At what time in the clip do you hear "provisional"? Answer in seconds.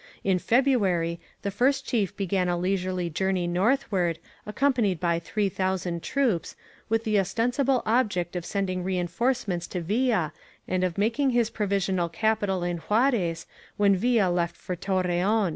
11.51-12.09